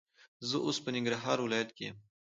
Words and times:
زه 0.49 0.57
اوس 0.65 0.77
په 0.83 0.89
ننګرهار 0.93 1.37
ولایت 1.41 1.69
کې 1.75 1.83
یم. 1.89 1.95